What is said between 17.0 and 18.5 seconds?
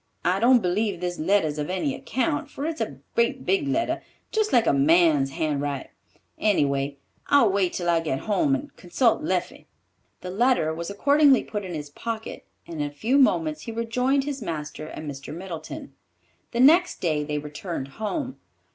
they returned home.